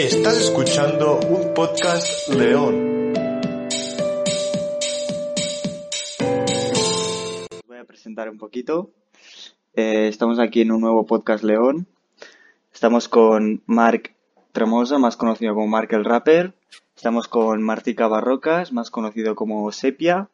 [0.00, 3.12] Estás escuchando un podcast León.
[7.50, 8.92] Os voy a presentar un poquito.
[9.74, 11.86] Eh, estamos aquí en un nuevo podcast León.
[12.72, 14.14] Estamos con Mark
[14.52, 16.54] Tremosa, más conocido como Mark el Rapper.
[16.96, 20.30] Estamos con Martica Barrocas, más conocido como Sepia.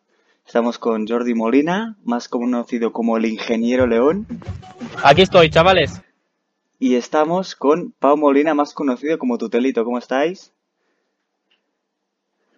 [0.46, 4.28] Estamos con Jordi Molina, más conocido como el Ingeniero León.
[5.02, 6.05] Aquí estoy, chavales.
[6.78, 9.84] Y estamos con Pau Molina, más conocido como Tutelito.
[9.84, 10.52] ¿Cómo estáis?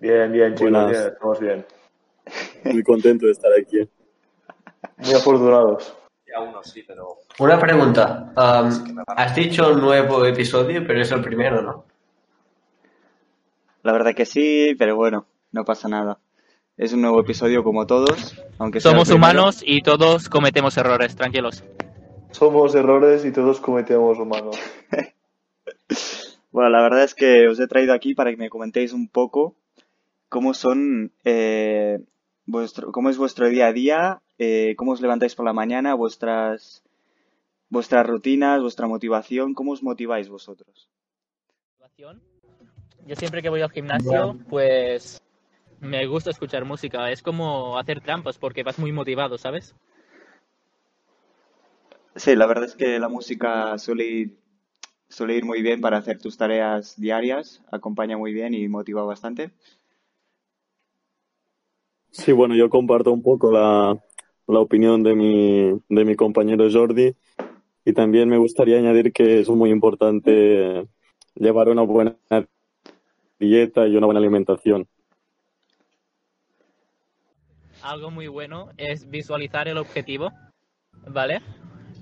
[0.01, 1.67] Bien, bien, chicos, bien, estamos bien.
[2.65, 3.89] Muy contento de estar aquí.
[4.99, 5.97] Muy afortunados.
[7.39, 8.33] Una pregunta.
[8.37, 11.85] Um, has dicho nuevo episodio, pero es el primero, ¿no?
[13.83, 16.19] La verdad que sí, pero bueno, no pasa nada.
[16.77, 21.65] Es un nuevo episodio como todos, aunque Somos humanos y todos cometemos errores, tranquilos.
[22.31, 24.59] Somos errores y todos cometemos humanos.
[26.51, 29.55] Bueno, la verdad es que os he traído aquí para que me comentéis un poco
[30.29, 32.01] cómo son eh,
[32.47, 36.83] vuestro, cómo es vuestro día a día, eh, cómo os levantáis por la mañana, vuestras
[37.69, 40.89] vuestras rutinas, vuestra motivación, cómo os motiváis vosotros.
[43.07, 45.23] Yo siempre que voy al gimnasio, pues
[45.81, 47.11] me gusta escuchar música.
[47.11, 49.75] Es como hacer trampas porque vas muy motivado, ¿sabes?
[52.19, 54.39] Sí, la verdad es que la música suele ir,
[55.09, 59.53] suele ir muy bien para hacer tus tareas diarias, acompaña muy bien y motiva bastante.
[62.11, 63.97] Sí, bueno, yo comparto un poco la,
[64.49, 67.15] la opinión de mi, de mi compañero Jordi
[67.85, 70.89] y también me gustaría añadir que es muy importante
[71.37, 72.17] llevar una buena
[73.39, 74.89] dieta y una buena alimentación.
[77.81, 80.33] Algo muy bueno es visualizar el objetivo,
[81.07, 81.41] ¿vale?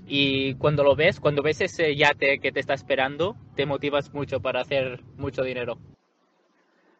[0.07, 4.39] Y cuando lo ves, cuando ves ese yate que te está esperando, te motivas mucho
[4.39, 5.77] para hacer mucho dinero.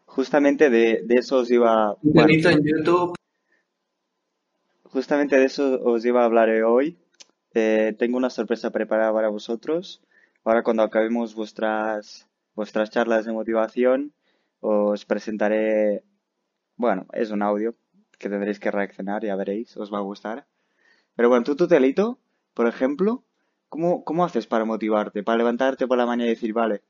[0.06, 3.16] Justamente de, de eso os iba, Un bueno, en YouTube.
[4.84, 6.98] justamente de eso os iba a hablar hoy.
[7.54, 10.02] Eh, tengo una sorpresa preparada para vosotros.
[10.44, 14.12] Ahora cuando acabemos vuestras, vuestras charlas de motivación,
[14.60, 16.04] os presentaré,
[16.76, 17.76] bueno, es un audio
[18.18, 20.46] que tendréis que reaccionar, ya veréis, os va a gustar.
[21.16, 22.18] Pero bueno, tú, Tutelito,
[22.58, 23.24] por ejemplo,
[23.70, 25.22] ¿cómo, cómo haces para motivarte?
[25.22, 26.82] Para levantarte por la mañana y decir, vale,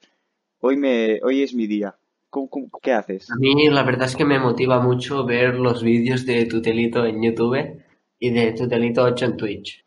[0.61, 1.93] hoy me, hoy es mi día.
[2.29, 3.29] ¿Cómo- cómo- qué haces?
[3.29, 7.21] A mí la verdad es que me motiva mucho ver los vídeos de Tutelito en
[7.21, 7.81] YouTube
[8.17, 9.83] y de Tutelito 8 en Twitch.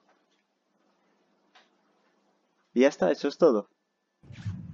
[2.75, 3.69] Y ya está, eso es todo.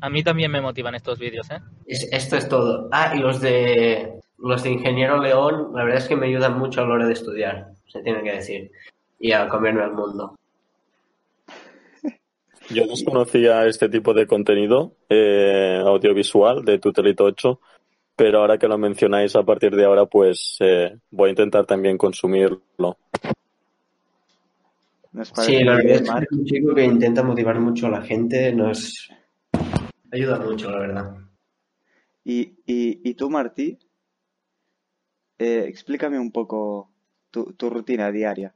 [0.00, 1.60] A mí también me motivan estos vídeos, ¿eh?
[1.86, 2.88] Es- esto es todo.
[2.92, 6.82] Ah, y los de los de Ingeniero León, la verdad es que me ayudan mucho
[6.82, 8.70] a la hora de estudiar, se tiene que decir,
[9.18, 10.36] y a comerme al mundo.
[12.70, 17.60] Yo desconocía este tipo de contenido eh, audiovisual de Tutelito 8,
[18.16, 21.96] pero ahora que lo mencionáis a partir de ahora, pues eh, voy a intentar también
[21.96, 22.98] consumirlo.
[25.12, 28.02] ¿Nos parece Sí, la verdad que es un chico que intenta motivar mucho a la
[28.02, 29.10] gente, nos
[30.10, 31.16] ayuda mucho, la verdad.
[32.24, 33.78] Y, y, y tú, Martí,
[35.38, 36.90] eh, explícame un poco
[37.30, 38.52] tu, tu rutina diaria.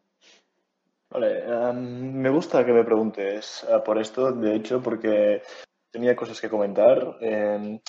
[1.10, 5.42] Vale, em, me gusta que me preguntes eh, por esto, de hecho, porque
[5.90, 7.16] tenía cosas que comentar.
[7.20, 7.80] Em,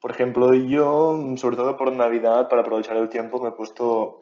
[0.00, 4.20] por ejemplo, yo, sobre todo por Navidad, para aprovechar el tiempo, me he puesto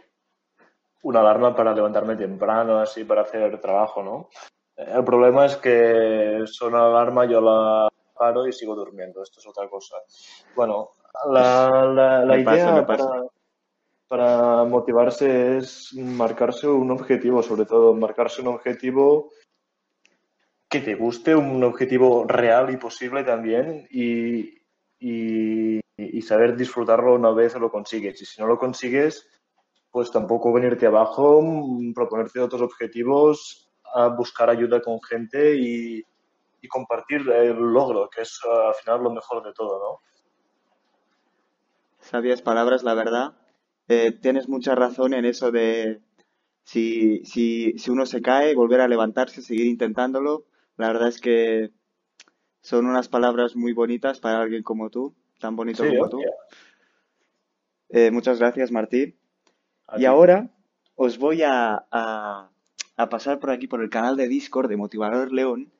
[1.03, 4.29] una alarma para levantarme temprano, así, para hacer trabajo, ¿no?
[4.77, 9.23] El problema es que suena la alarma, yo la paro y sigo durmiendo.
[9.23, 9.97] Esto es otra cosa.
[10.55, 10.91] Bueno,
[11.31, 13.25] la, la, la Me pasa, idea me pasa.
[14.09, 19.31] Para, motivarse es marcarse un objetivo, sobre todo, marcarse un objetivo
[20.69, 24.63] que te guste, un objetivo real y posible también, y,
[24.99, 25.81] y,
[26.23, 28.21] saber disfrutarlo una vez lo consigues.
[28.21, 29.27] Y si no lo consigues,
[29.91, 31.43] pues tampoco venirte abajo,
[31.95, 36.05] proponerte otros objetivos, a buscar ayuda con gente y,
[36.61, 40.01] y compartir el logro, que es al final lo mejor de todo, ¿no?
[42.01, 43.35] Sabias palabras, la verdad.
[43.89, 46.01] Eh, tienes mucha razón en eso de
[46.65, 50.45] si, si, si uno se cae, volver a levantarse, seguir intentándolo.
[50.77, 51.71] La verdad es que
[52.63, 56.21] Son unas palabras muy bonitas para alguien como tú, tan bonito Sí, como tú.
[57.91, 59.15] Eh, muchas gracias, Martí.
[59.87, 60.51] A Y ahora
[60.97, 62.51] os voy a, a-
[62.97, 65.73] a pasar por aquí, por el canal de Discord de Motivador León,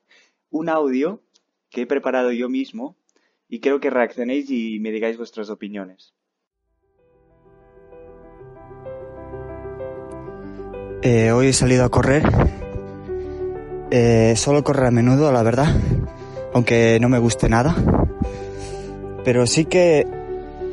[0.49, 1.21] un audio
[1.69, 2.95] que he preparado yo mismo
[3.49, 6.13] y creo que reaccionéis y me digáis vuestras opiniones.
[11.01, 12.23] Eh, hoy he salido a correr.
[13.89, 15.73] Eh, solo correr a menudo, la verdad,
[16.53, 17.73] aunque no me guste nada.
[19.23, 20.05] Pero sí que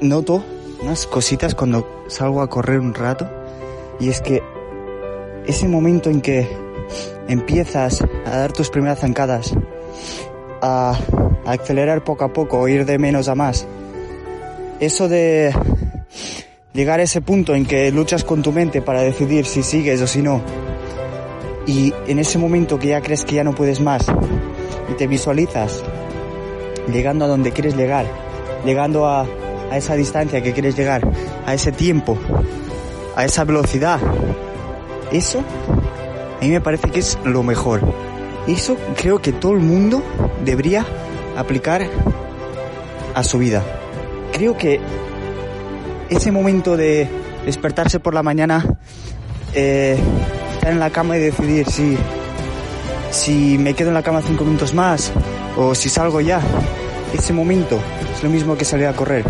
[0.00, 0.42] noto
[0.82, 3.28] unas cositas cuando salgo a correr un rato.
[4.00, 4.42] Y es que
[5.46, 6.48] ese momento en que
[7.28, 9.54] empiezas a dar tus primeras zancadas,
[10.60, 10.98] a,
[11.44, 13.66] acelerar poco a poco, ir de menos a más,
[14.80, 15.54] eso de
[16.76, 20.06] llegar a ese punto en que luchas con tu mente para decidir si sigues o
[20.06, 20.42] si no,
[21.66, 24.06] y en ese momento que ya crees que ya no puedes más
[24.88, 25.82] y te visualizas
[26.92, 28.06] llegando a donde quieres llegar,
[28.64, 29.26] llegando a,
[29.70, 31.02] a esa distancia que quieres llegar,
[31.46, 32.18] a ese tiempo,
[33.16, 33.98] a esa velocidad,
[35.10, 35.42] eso
[36.38, 37.80] a mí me parece que es lo mejor.
[38.46, 40.02] Eso creo que todo el mundo
[40.44, 40.84] debería
[41.36, 41.88] aplicar
[43.14, 43.64] a su vida.
[44.32, 44.78] Creo que
[46.08, 47.08] ese momento de
[47.44, 48.64] despertarse por la mañana,
[49.54, 49.98] eh,
[50.54, 51.96] estar en la cama y decidir si,
[53.10, 55.12] si me quedo en la cama cinco minutos más
[55.56, 56.40] o si salgo ya,
[57.12, 57.78] ese momento
[58.14, 59.24] es lo mismo que salir a correr.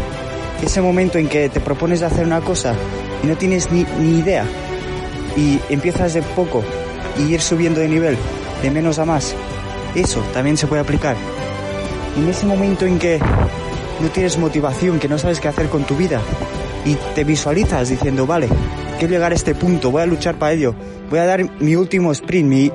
[0.62, 2.74] Ese momento en que te propones hacer una cosa
[3.22, 4.44] y no tienes ni, ni idea
[5.36, 6.64] y empiezas de poco
[7.18, 8.16] y ir subiendo de nivel,
[8.62, 9.34] de menos a más,
[9.94, 11.16] eso también se puede aplicar.
[12.16, 13.20] En ese momento en que
[14.00, 16.20] no tienes motivación, que no sabes qué hacer con tu vida
[16.86, 18.48] y te visualizas diciendo, vale,
[18.98, 20.74] quiero llegar a este punto, voy a luchar para ello,
[21.10, 22.72] voy a dar mi último sprint, mi,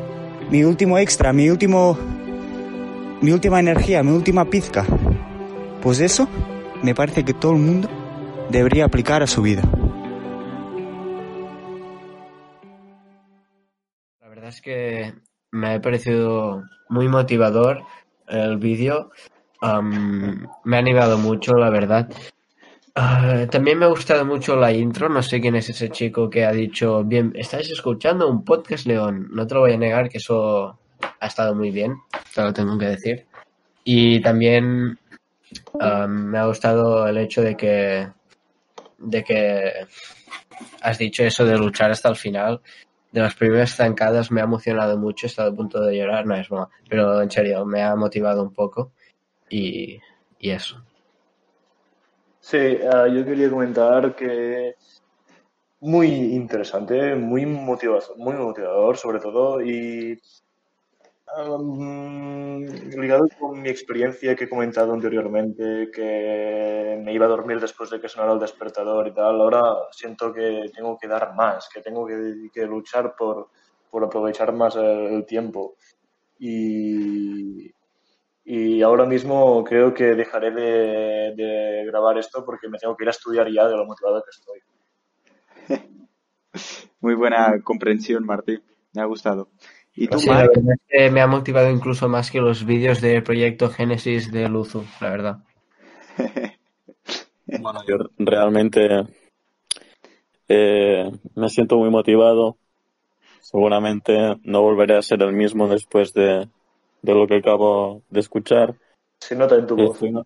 [0.50, 1.98] mi último extra, mi último,
[3.22, 4.86] mi última energía, mi última pizca.
[5.81, 6.28] Pues eso
[6.84, 7.90] me parece que todo el mundo
[8.50, 9.63] debería aplicar a su vida.
[14.19, 15.13] La verdad es que
[15.52, 17.84] me ha parecido muy motivador
[18.28, 19.10] el vídeo.
[19.62, 22.10] Am, me ha animado mucho, la verdad.
[22.96, 25.10] Ah, también me ha gustado mucho la intro.
[25.10, 29.30] No sé quién es ese chico que ha dicho, bien, estáis escuchando un podcast León.
[29.32, 30.78] No te lo voy a negar que eso
[31.20, 31.96] ha estado muy bien,
[32.34, 33.26] te lo tengo que decir.
[33.84, 35.00] Y también
[35.80, 38.08] am, me ha gustado el hecho de que,
[38.98, 39.72] de que
[40.82, 42.62] has dicho eso de luchar hasta el final
[43.12, 46.36] de las primeras zancadas me ha emocionado mucho, he estado a punto de llorar, no
[46.36, 48.94] es broma, pero en serio, me ha motivado un poco
[49.50, 50.00] y,
[50.40, 50.82] y eso.
[52.42, 54.76] Sí, eh, yo quería comentar que
[55.82, 60.20] muy interesante, muy motivador, muy motivador sobre todo y
[61.38, 67.92] um, ligado con mi experiencia que he comentado anteriormente, que me iba a dormir después
[67.92, 69.62] de que sonara el despertador y tal, ahora
[69.92, 73.50] siento que tengo que dar más, que tengo que, que luchar por,
[73.92, 75.76] por aprovechar más el, el tiempo.
[76.40, 77.72] Y,
[78.44, 83.08] y ahora mismo creo que dejaré de, de grabar esto porque me tengo que ir
[83.10, 84.60] a estudiar ya de lo motivado que estoy.
[87.02, 88.60] Muy buena comprensión, Martí.
[88.94, 89.50] Me ha gustado.
[89.94, 90.50] ¿Y tú, Sí, la Marc?
[90.56, 94.48] verdad es que me ha motivado incluso más que los vídeos del proyecto Génesis de
[94.50, 95.38] Luzu, la verdad.
[97.54, 98.88] Bueno, yo realmente
[100.48, 102.58] eh, me siento muy motivado.
[103.42, 106.48] Seguramente no volveré a ser el mismo después de,
[107.01, 108.75] de lo que acabo de escuchar.
[109.20, 109.96] Se nota en tu voz.
[109.96, 110.25] Estoy, no-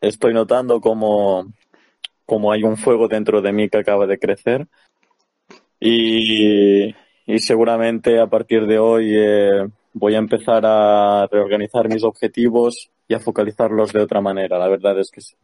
[0.00, 1.52] estoy notando como,
[2.26, 4.68] como hay un fuego dentro de mí que acaba de crecer.
[5.78, 6.88] Y,
[7.26, 13.14] y seguramente a partir de hoy eh, voy a empezar a reorganizar mis objetivos y
[13.14, 14.58] a focalizarlos de otra manera.
[14.58, 15.36] La verdad es que sí.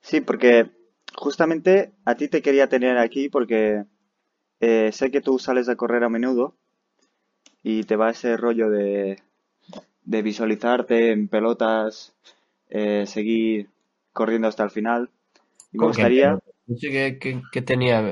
[0.00, 0.70] Sí, porque
[1.16, 3.84] justamente a ti te quería tener aquí porque
[4.60, 6.57] eh, sé que tú sales a correr a menudo
[7.62, 9.22] y te va ese rollo de,
[10.04, 12.14] de visualizarte en pelotas,
[12.70, 13.68] eh, seguir
[14.12, 15.10] corriendo hasta el final.
[15.72, 16.32] Y me ¿Cómo que gustaría,
[16.66, 18.02] no sé qué, qué- qué tenía.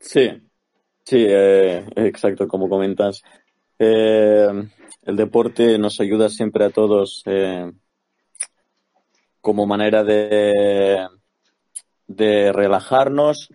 [0.00, 0.28] Sí,
[1.04, 3.22] sí, eh, exacto, como comentas.
[3.78, 4.48] Eh,
[5.02, 7.70] el deporte nos ayuda siempre a todos eh,
[9.40, 11.06] como manera de,
[12.06, 13.48] de relajarnos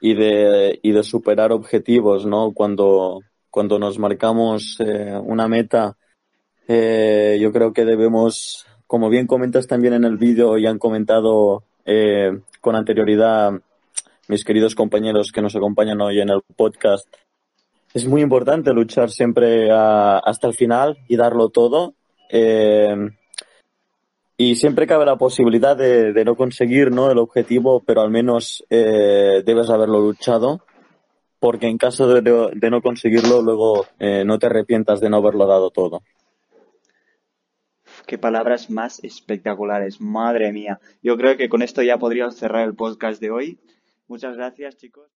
[0.00, 2.52] y de, y de superar objetivos, ¿no?
[2.52, 5.96] Cuando, cuando nos marcamos eh, una meta,
[6.66, 11.64] eh, yo creo que debemos, como bien comentas también en el vídeo y han comentado
[11.84, 13.52] eh, con anterioridad
[14.28, 17.06] mis queridos compañeros que nos acompañan hoy en el podcast,
[17.94, 21.94] es muy importante luchar siempre a- hasta el final y darlo todo.
[22.30, 22.94] Eh,
[24.40, 27.10] y siempre cabe la posibilidad de, no conseguir ¿no?
[27.10, 30.64] el objetivo, pero al menos eh, debes haberlo luchado,
[31.40, 35.70] porque en caso de no conseguirlo, luego eh, no te arrepientas de no haberlo dado
[35.70, 36.02] todo.
[38.06, 40.78] Qué palabras más espectaculares, madre mía.
[41.02, 43.58] Yo creo que con esto ya podríamos cerrar el podcast de hoy.
[44.06, 45.10] Muchas gracias, chicos.